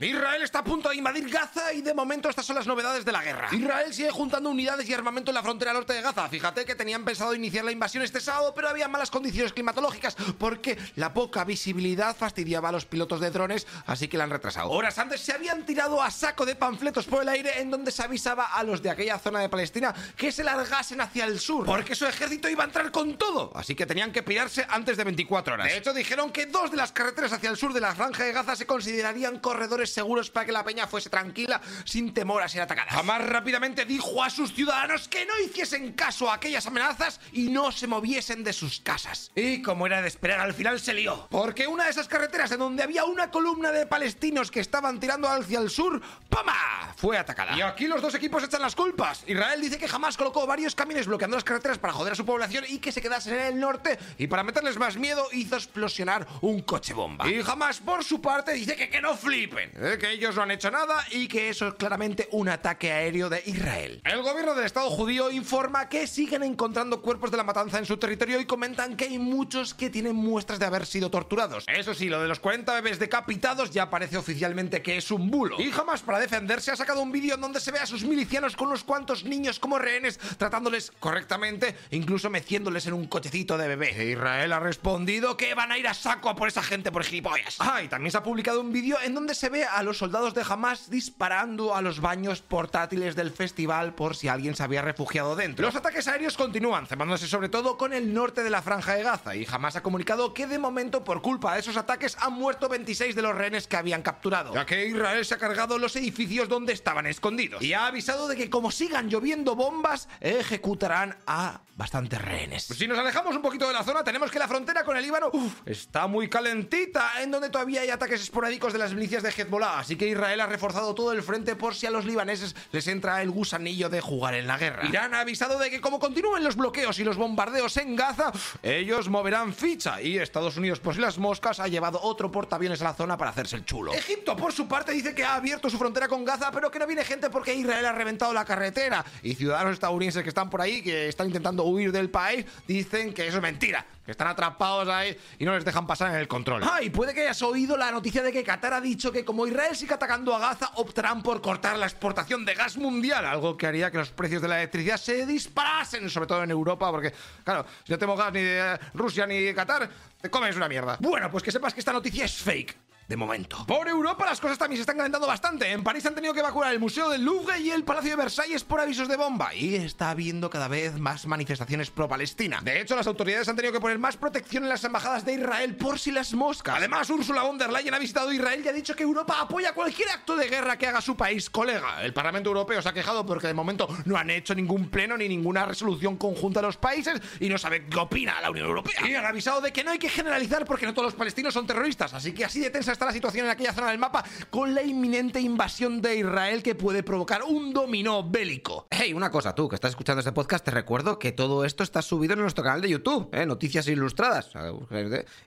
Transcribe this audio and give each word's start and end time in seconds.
Israel 0.00 0.42
está 0.42 0.58
a 0.58 0.64
punto 0.64 0.88
de 0.88 0.96
invadir 0.96 1.30
Gaza 1.30 1.72
y 1.72 1.80
de 1.80 1.94
momento 1.94 2.28
estas 2.28 2.44
son 2.44 2.56
las 2.56 2.66
novedades 2.66 3.04
de 3.04 3.12
la 3.12 3.22
guerra. 3.22 3.48
Israel 3.52 3.94
sigue 3.94 4.10
juntando 4.10 4.50
unidades 4.50 4.88
y 4.88 4.92
armamento 4.92 5.30
en 5.30 5.36
la 5.36 5.42
frontera 5.44 5.72
norte 5.72 5.92
de 5.92 6.02
Gaza. 6.02 6.28
Fíjate 6.28 6.64
que 6.64 6.74
tenían 6.74 7.04
pensado 7.04 7.32
iniciar 7.32 7.64
la 7.64 7.70
invasión 7.70 8.02
este 8.02 8.18
sábado, 8.18 8.52
pero 8.56 8.68
había 8.68 8.88
malas 8.88 9.12
condiciones 9.12 9.52
climatológicas 9.52 10.16
porque 10.36 10.76
la 10.96 11.14
poca 11.14 11.44
visibilidad 11.44 12.16
fastidiaba 12.16 12.70
a 12.70 12.72
los 12.72 12.86
pilotos 12.86 13.20
de 13.20 13.30
drones, 13.30 13.68
así 13.86 14.08
que 14.08 14.18
la 14.18 14.24
han 14.24 14.30
retrasado. 14.30 14.68
Horas 14.68 14.98
antes 14.98 15.20
se 15.20 15.32
habían 15.32 15.64
tirado 15.64 16.02
a 16.02 16.10
saco 16.10 16.44
de 16.44 16.56
panfletos 16.56 17.06
por 17.06 17.22
el 17.22 17.28
aire 17.28 17.60
en 17.60 17.70
donde 17.70 17.92
se 17.92 18.02
avisaba 18.02 18.46
a 18.46 18.64
los 18.64 18.82
de 18.82 18.90
aquella 18.90 19.20
zona 19.20 19.38
de 19.38 19.48
Palestina 19.48 19.94
que 20.16 20.32
se 20.32 20.42
largasen 20.42 21.02
hacia 21.02 21.24
el 21.24 21.38
sur, 21.38 21.66
porque 21.66 21.94
su 21.94 22.04
ejército 22.04 22.48
iba 22.48 22.64
a 22.64 22.66
entrar 22.66 22.90
con 22.90 23.16
todo, 23.16 23.52
así 23.54 23.76
que 23.76 23.86
tenían 23.86 24.10
que 24.10 24.24
pillarse 24.24 24.66
antes 24.68 24.96
de 24.96 25.04
24 25.04 25.54
horas. 25.54 25.68
De 25.68 25.76
hecho, 25.76 25.94
dijeron 25.94 26.32
que 26.32 26.46
dos 26.46 26.72
de 26.72 26.78
las 26.78 26.90
carreteras 26.90 27.32
hacia 27.32 27.48
el 27.48 27.56
sur 27.56 27.72
de 27.72 27.80
la 27.80 27.94
franja 27.94 28.24
de 28.24 28.32
Gaza 28.32 28.56
se 28.56 28.66
considerarían 28.66 29.38
corredores 29.38 29.83
seguros 29.86 30.30
para 30.30 30.46
que 30.46 30.52
la 30.52 30.64
peña 30.64 30.86
fuese 30.86 31.10
tranquila 31.10 31.60
sin 31.84 32.14
temor 32.14 32.42
a 32.42 32.48
ser 32.48 32.62
atacada. 32.62 32.90
Jamás 32.90 33.24
rápidamente 33.26 33.84
dijo 33.84 34.22
a 34.22 34.30
sus 34.30 34.52
ciudadanos 34.54 35.08
que 35.08 35.26
no 35.26 35.38
hiciesen 35.40 35.92
caso 35.92 36.30
a 36.30 36.34
aquellas 36.34 36.66
amenazas 36.66 37.20
y 37.32 37.48
no 37.48 37.72
se 37.72 37.86
moviesen 37.86 38.44
de 38.44 38.52
sus 38.52 38.80
casas. 38.80 39.30
Y 39.34 39.62
como 39.62 39.86
era 39.86 40.02
de 40.02 40.08
esperar, 40.08 40.40
al 40.40 40.54
final 40.54 40.80
se 40.80 40.94
lió. 40.94 41.26
Porque 41.30 41.66
una 41.66 41.84
de 41.84 41.90
esas 41.90 42.08
carreteras 42.08 42.52
en 42.52 42.58
donde 42.58 42.82
había 42.82 43.04
una 43.04 43.30
columna 43.30 43.72
de 43.72 43.86
palestinos 43.86 44.50
que 44.50 44.60
estaban 44.60 45.00
tirando 45.00 45.28
hacia 45.28 45.58
el 45.58 45.70
sur, 45.70 46.00
¡pama! 46.28 46.92
fue 46.96 47.18
atacada. 47.18 47.56
Y 47.56 47.62
aquí 47.62 47.86
los 47.86 48.00
dos 48.00 48.14
equipos 48.14 48.42
echan 48.44 48.62
las 48.62 48.74
culpas. 48.74 49.24
Israel 49.26 49.60
dice 49.60 49.78
que 49.78 49.88
jamás 49.88 50.16
colocó 50.16 50.46
varios 50.46 50.74
camiones 50.74 51.06
bloqueando 51.06 51.36
las 51.36 51.44
carreteras 51.44 51.78
para 51.78 51.92
joder 51.92 52.12
a 52.12 52.16
su 52.16 52.24
población 52.24 52.64
y 52.68 52.78
que 52.78 52.92
se 52.92 53.02
quedasen 53.02 53.34
en 53.34 53.46
el 53.46 53.60
norte 53.60 53.98
y 54.18 54.26
para 54.26 54.42
meterles 54.42 54.78
más 54.78 54.96
miedo 54.96 55.26
hizo 55.32 55.56
explosionar 55.56 56.26
un 56.40 56.62
coche 56.62 56.94
bomba. 56.94 57.28
Y 57.28 57.42
jamás 57.42 57.80
por 57.80 58.04
su 58.04 58.20
parte 58.20 58.52
dice 58.52 58.76
que, 58.76 58.88
que 58.88 59.00
no 59.00 59.16
flipen, 59.16 59.72
¿eh? 59.74 59.98
que 59.98 60.12
ellos 60.12 60.36
no 60.36 60.42
han 60.42 60.50
hecho 60.50 60.70
nada 60.70 61.04
y 61.10 61.28
que 61.28 61.48
eso 61.48 61.68
es 61.68 61.74
claramente 61.74 62.28
un 62.32 62.48
ataque 62.48 62.92
aéreo 62.92 63.28
de 63.28 63.42
Israel. 63.46 64.00
El 64.04 64.22
gobierno 64.22 64.54
del 64.54 64.66
Estado 64.66 64.90
judío 64.90 65.30
informa 65.30 65.88
que 65.88 66.06
siguen 66.06 66.42
encontrando 66.42 67.02
cuerpos 67.02 67.30
de 67.30 67.36
la 67.36 67.44
matanza 67.44 67.78
en 67.78 67.86
su 67.86 67.96
territorio 67.96 68.40
y 68.40 68.44
comentan 68.44 68.96
que 68.96 69.04
hay 69.04 69.18
muchos 69.18 69.74
que 69.74 69.90
tienen 69.90 70.16
muestras 70.16 70.58
de 70.58 70.66
haber 70.66 70.86
sido 70.86 71.10
torturados. 71.10 71.64
Eso 71.68 71.94
sí, 71.94 72.08
lo 72.08 72.20
de 72.20 72.28
los 72.28 72.40
40 72.40 72.72
bebés 72.74 72.98
decapitados 72.98 73.70
ya 73.70 73.90
parece 73.90 74.16
oficialmente 74.16 74.82
que 74.82 74.96
es 74.96 75.10
un 75.10 75.30
bulo. 75.30 75.60
Y 75.60 75.70
jamás 75.70 76.02
para 76.02 76.18
defenderse 76.18 76.70
ha 76.70 76.76
sacado 76.76 77.02
un 77.02 77.12
vídeo 77.12 77.34
en 77.34 77.40
donde 77.40 77.60
se 77.60 77.72
ve 77.72 77.78
a 77.78 77.86
sus 77.86 78.04
milicianos 78.04 78.56
con 78.56 78.68
unos 78.68 78.84
cuantos 78.84 79.24
niños 79.24 79.58
como 79.58 79.78
rehenes, 79.78 80.18
tratándoles 80.38 80.92
correctamente, 80.98 81.76
incluso 81.90 82.30
meciéndoles 82.30 82.86
en 82.86 82.94
un 82.94 83.06
cochecito 83.06 83.58
de 83.58 83.68
bebé. 83.68 84.10
Israel 84.10 84.52
ha 84.52 84.60
respondido 84.60 85.36
que 85.36 85.54
van 85.54 85.72
a 85.72 85.78
ir 85.78 85.88
a 85.88 85.94
saco 85.94 86.28
a 86.28 86.36
por 86.36 86.48
esa 86.48 86.62
gente 86.62 86.92
por 86.92 87.04
gilipollas. 87.04 87.56
Ah, 87.58 87.82
y 87.82 87.88
también 87.88 88.10
se 88.10 88.18
ha 88.18 88.22
publicado 88.22 88.60
un 88.60 88.72
vídeo 88.72 88.98
en 89.02 89.14
donde 89.14 89.34
se 89.34 89.48
ve 89.48 89.63
a 89.64 89.82
los 89.82 89.98
soldados 89.98 90.34
de 90.34 90.44
Hamas 90.48 90.90
disparando 90.90 91.74
a 91.74 91.82
los 91.82 92.00
baños 92.00 92.42
portátiles 92.42 93.16
del 93.16 93.30
festival 93.30 93.94
por 93.94 94.16
si 94.16 94.28
alguien 94.28 94.54
se 94.54 94.62
había 94.62 94.82
refugiado 94.82 95.36
dentro. 95.36 95.64
Los 95.66 95.76
ataques 95.76 96.08
aéreos 96.08 96.36
continúan, 96.36 96.86
cemándose 96.86 97.26
sobre 97.26 97.48
todo 97.48 97.76
con 97.76 97.92
el 97.92 98.14
norte 98.14 98.42
de 98.42 98.50
la 98.50 98.62
franja 98.62 98.94
de 98.94 99.02
Gaza 99.02 99.36
y 99.36 99.46
Hamas 99.50 99.76
ha 99.76 99.82
comunicado 99.82 100.34
que 100.34 100.46
de 100.46 100.58
momento 100.58 101.04
por 101.04 101.22
culpa 101.22 101.54
de 101.54 101.60
esos 101.60 101.76
ataques 101.76 102.16
han 102.20 102.34
muerto 102.34 102.68
26 102.68 103.14
de 103.14 103.22
los 103.22 103.34
rehenes 103.34 103.66
que 103.66 103.76
habían 103.76 104.02
capturado, 104.02 104.54
ya 104.54 104.66
que 104.66 104.86
Israel 104.86 105.24
se 105.24 105.34
ha 105.34 105.38
cargado 105.38 105.78
los 105.78 105.96
edificios 105.96 106.48
donde 106.48 106.72
estaban 106.72 107.06
escondidos 107.06 107.62
y 107.62 107.72
ha 107.72 107.86
avisado 107.86 108.28
de 108.28 108.36
que 108.36 108.50
como 108.50 108.70
sigan 108.70 109.08
lloviendo 109.08 109.54
bombas 109.54 110.08
ejecutarán 110.20 111.16
a 111.26 111.60
bastantes 111.76 112.20
rehenes. 112.22 112.64
Si 112.64 112.86
nos 112.86 112.98
alejamos 112.98 113.34
un 113.34 113.42
poquito 113.42 113.66
de 113.66 113.72
la 113.72 113.82
zona 113.82 114.04
tenemos 114.04 114.30
que 114.30 114.38
la 114.38 114.48
frontera 114.48 114.84
con 114.84 114.96
el 114.96 115.02
Líbano 115.02 115.30
uf, 115.32 115.60
está 115.66 116.06
muy 116.06 116.28
calentita, 116.28 117.22
en 117.22 117.30
donde 117.30 117.50
todavía 117.50 117.82
hay 117.82 117.90
ataques 117.90 118.22
esporádicos 118.22 118.72
de 118.72 118.78
las 118.78 118.94
milicias 118.94 119.22
de 119.22 119.30
Hezbollah, 119.30 119.53
así 119.62 119.96
que 119.96 120.08
Israel 120.08 120.40
ha 120.40 120.46
reforzado 120.46 120.94
todo 120.94 121.12
el 121.12 121.22
frente 121.22 121.54
por 121.54 121.74
si 121.74 121.86
a 121.86 121.90
los 121.90 122.04
libaneses 122.04 122.56
les 122.72 122.88
entra 122.88 123.22
el 123.22 123.30
gusanillo 123.30 123.88
de 123.88 124.00
jugar 124.00 124.34
en 124.34 124.46
la 124.46 124.58
guerra. 124.58 124.86
Irán 124.88 125.14
ha 125.14 125.20
avisado 125.20 125.58
de 125.58 125.70
que 125.70 125.80
como 125.80 126.00
continúen 126.00 126.42
los 126.42 126.56
bloqueos 126.56 126.98
y 126.98 127.04
los 127.04 127.16
bombardeos 127.16 127.76
en 127.76 127.94
Gaza, 127.94 128.32
ellos 128.62 129.08
moverán 129.08 129.54
ficha 129.54 130.00
y 130.02 130.18
Estados 130.18 130.56
Unidos, 130.56 130.80
por 130.80 130.94
si 130.94 131.00
las 131.00 131.18
moscas, 131.18 131.60
ha 131.60 131.68
llevado 131.68 132.00
otro 132.02 132.30
portaaviones 132.30 132.80
a 132.80 132.84
la 132.84 132.94
zona 132.94 133.16
para 133.16 133.30
hacerse 133.30 133.56
el 133.56 133.64
chulo. 133.64 133.92
Egipto, 133.92 134.36
por 134.36 134.52
su 134.52 134.66
parte, 134.66 134.92
dice 134.92 135.14
que 135.14 135.24
ha 135.24 135.36
abierto 135.36 135.70
su 135.70 135.78
frontera 135.78 136.08
con 136.08 136.24
Gaza, 136.24 136.50
pero 136.50 136.70
que 136.70 136.78
no 136.78 136.86
viene 136.86 137.04
gente 137.04 137.30
porque 137.30 137.54
Israel 137.54 137.86
ha 137.86 137.92
reventado 137.92 138.32
la 138.32 138.44
carretera 138.44 139.04
y 139.22 139.34
ciudadanos 139.34 139.74
estadounidenses 139.74 140.22
que 140.22 140.28
están 140.28 140.50
por 140.50 140.60
ahí, 140.60 140.82
que 140.82 141.08
están 141.08 141.26
intentando 141.26 141.64
huir 141.64 141.92
del 141.92 142.10
país, 142.10 142.44
dicen 142.66 143.12
que 143.12 143.26
eso 143.26 143.36
es 143.36 143.42
mentira 143.42 143.86
que 144.04 144.10
están 144.10 144.28
atrapados 144.28 144.88
ahí 144.88 145.16
y 145.38 145.44
no 145.44 145.54
les 145.54 145.64
dejan 145.64 145.86
pasar 145.86 146.10
en 146.10 146.16
el 146.16 146.28
control. 146.28 146.62
Ah, 146.64 146.82
y 146.82 146.90
puede 146.90 147.14
que 147.14 147.22
hayas 147.22 147.40
oído 147.42 147.76
la 147.76 147.90
noticia 147.90 148.22
de 148.22 148.32
que 148.32 148.44
Qatar 148.44 148.74
ha 148.74 148.80
dicho 148.80 149.10
que 149.10 149.24
como 149.24 149.43
Israel 149.46 149.76
sigue 149.76 149.94
atacando 149.94 150.34
a 150.34 150.38
Gaza, 150.38 150.70
optarán 150.74 151.22
por 151.22 151.40
cortar 151.40 151.78
la 151.78 151.86
exportación 151.86 152.44
de 152.44 152.54
gas 152.54 152.76
mundial, 152.76 153.24
algo 153.24 153.56
que 153.56 153.66
haría 153.66 153.90
que 153.90 153.98
los 153.98 154.10
precios 154.10 154.42
de 154.42 154.48
la 154.48 154.58
electricidad 154.58 154.96
se 154.96 155.26
disparasen, 155.26 156.08
sobre 156.10 156.26
todo 156.26 156.42
en 156.42 156.50
Europa, 156.50 156.90
porque, 156.90 157.12
claro, 157.42 157.66
si 157.84 157.92
no 157.92 157.98
tenemos 157.98 158.18
gas 158.18 158.32
ni 158.32 158.42
de 158.42 158.78
Rusia 158.94 159.26
ni 159.26 159.40
de 159.40 159.54
Qatar, 159.54 159.88
te 160.20 160.30
comes 160.30 160.56
una 160.56 160.68
mierda. 160.68 160.96
Bueno, 161.00 161.30
pues 161.30 161.42
que 161.42 161.50
sepas 161.50 161.74
que 161.74 161.80
esta 161.80 161.92
noticia 161.92 162.24
es 162.24 162.34
fake 162.34 162.83
de 163.08 163.16
momento. 163.16 163.64
Por 163.66 163.88
Europa 163.88 164.24
las 164.24 164.40
cosas 164.40 164.58
también 164.58 164.78
se 164.78 164.82
están 164.82 164.96
calentando 164.96 165.26
bastante. 165.26 165.70
En 165.70 165.82
París 165.82 166.06
han 166.06 166.14
tenido 166.14 166.32
que 166.32 166.40
evacuar 166.40 166.72
el 166.72 166.80
Museo 166.80 167.08
del 167.10 167.24
Louvre 167.24 167.60
y 167.60 167.70
el 167.70 167.84
Palacio 167.84 168.10
de 168.10 168.16
Versalles 168.16 168.64
por 168.64 168.80
avisos 168.80 169.08
de 169.08 169.16
bomba. 169.16 169.54
Y 169.54 169.74
está 169.74 170.10
habiendo 170.10 170.50
cada 170.50 170.68
vez 170.68 170.98
más 170.98 171.26
manifestaciones 171.26 171.90
pro-Palestina. 171.90 172.60
De 172.62 172.80
hecho, 172.80 172.96
las 172.96 173.06
autoridades 173.06 173.48
han 173.48 173.56
tenido 173.56 173.72
que 173.72 173.80
poner 173.80 173.98
más 173.98 174.16
protección 174.16 174.64
en 174.64 174.70
las 174.70 174.84
embajadas 174.84 175.24
de 175.24 175.34
Israel 175.34 175.76
por 175.76 175.98
si 175.98 176.10
las 176.10 176.32
moscas. 176.34 176.76
Además, 176.76 177.10
Ursula 177.10 177.42
von 177.42 177.58
der 177.58 177.70
Leyen 177.70 177.94
ha 177.94 177.98
visitado 177.98 178.32
Israel 178.32 178.62
y 178.64 178.68
ha 178.68 178.72
dicho 178.72 178.96
que 178.96 179.02
Europa 179.02 179.40
apoya 179.40 179.74
cualquier 179.74 180.08
acto 180.08 180.36
de 180.36 180.48
guerra 180.48 180.78
que 180.78 180.86
haga 180.86 181.00
su 181.00 181.16
país, 181.16 181.50
colega. 181.50 182.02
El 182.02 182.12
Parlamento 182.12 182.48
Europeo 182.48 182.80
se 182.80 182.88
ha 182.88 182.92
quejado 182.92 183.26
porque 183.26 183.46
de 183.46 183.54
momento 183.54 183.88
no 184.06 184.16
han 184.16 184.30
hecho 184.30 184.54
ningún 184.54 184.88
pleno 184.88 185.16
ni 185.16 185.28
ninguna 185.28 185.64
resolución 185.66 186.16
conjunta 186.16 186.60
de 186.60 186.66
los 186.68 186.76
países 186.76 187.20
y 187.40 187.48
no 187.48 187.58
sabe 187.58 187.84
qué 187.86 187.98
opina 187.98 188.40
la 188.40 188.50
Unión 188.50 188.66
Europea. 188.66 189.08
Y 189.08 189.14
han 189.14 189.26
avisado 189.26 189.60
de 189.60 189.72
que 189.72 189.84
no 189.84 189.90
hay 189.90 189.98
que 189.98 190.08
generalizar 190.08 190.64
porque 190.64 190.86
no 190.86 190.94
todos 190.94 191.06
los 191.06 191.14
palestinos 191.14 191.52
son 191.52 191.66
terroristas. 191.66 192.14
Así 192.14 192.32
que 192.32 192.44
así 192.44 192.60
de 192.60 192.70
tensa 192.70 192.93
está 192.94 193.06
la 193.06 193.12
situación 193.12 193.46
en 193.46 193.52
aquella 193.52 193.72
zona 193.72 193.90
del 193.90 193.98
mapa 193.98 194.24
con 194.50 194.74
la 194.74 194.82
inminente 194.82 195.40
invasión 195.40 196.00
de 196.00 196.16
Israel 196.16 196.62
que 196.62 196.74
puede 196.74 197.02
provocar 197.02 197.42
un 197.42 197.72
dominó 197.72 198.28
bélico. 198.28 198.86
Hey, 198.90 199.12
una 199.12 199.30
cosa, 199.30 199.54
tú 199.54 199.68
que 199.68 199.74
estás 199.74 199.90
escuchando 199.90 200.20
este 200.20 200.32
podcast, 200.32 200.64
te 200.64 200.70
recuerdo 200.70 201.18
que 201.18 201.32
todo 201.32 201.64
esto 201.64 201.82
está 201.82 202.02
subido 202.02 202.34
en 202.34 202.40
nuestro 202.40 202.64
canal 202.64 202.80
de 202.80 202.88
YouTube, 202.88 203.28
¿eh? 203.32 203.44
Noticias 203.46 203.86
Ilustradas. 203.88 204.52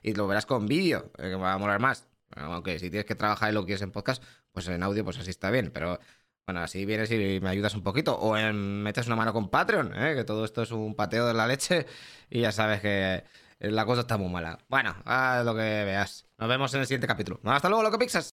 Y 0.02 0.14
lo 0.14 0.26
verás 0.26 0.46
con 0.46 0.66
vídeo, 0.66 1.10
eh, 1.18 1.30
que 1.30 1.34
va 1.34 1.54
a 1.54 1.58
molar 1.58 1.80
más. 1.80 2.06
Aunque 2.36 2.78
si 2.78 2.90
tienes 2.90 3.06
que 3.06 3.14
trabajar 3.14 3.50
y 3.50 3.54
lo 3.54 3.64
quieres 3.64 3.82
en 3.82 3.90
podcast, 3.90 4.22
pues 4.52 4.68
en 4.68 4.82
audio, 4.82 5.04
pues 5.04 5.18
así 5.18 5.30
está 5.30 5.50
bien. 5.50 5.70
Pero 5.72 5.98
bueno, 6.46 6.60
así 6.60 6.84
vienes 6.84 7.10
y 7.10 7.40
me 7.40 7.48
ayudas 7.48 7.74
un 7.74 7.82
poquito. 7.82 8.14
O 8.18 8.36
en, 8.36 8.82
metes 8.82 9.06
una 9.06 9.16
mano 9.16 9.32
con 9.32 9.48
Patreon, 9.48 9.92
¿eh? 9.94 10.14
que 10.14 10.24
todo 10.24 10.44
esto 10.44 10.62
es 10.62 10.70
un 10.70 10.94
pateo 10.94 11.26
de 11.26 11.34
la 11.34 11.46
leche. 11.46 11.86
Y 12.28 12.40
ya 12.40 12.52
sabes 12.52 12.80
que 12.82 13.24
la 13.60 13.84
cosa 13.84 14.02
está 14.02 14.16
muy 14.16 14.30
mala. 14.30 14.58
Bueno, 14.68 14.94
haz 15.04 15.44
lo 15.44 15.54
que 15.54 15.60
veas. 15.60 16.26
Nos 16.38 16.48
vemos 16.48 16.72
en 16.74 16.80
el 16.80 16.86
siguiente 16.86 17.06
capítulo. 17.06 17.40
Hasta 17.44 17.68
luego, 17.68 17.82
loco 17.82 17.98
Pixas. 17.98 18.26